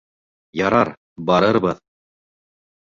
[0.61, 0.91] —Ярар,
[1.29, 1.85] барырбыҙ.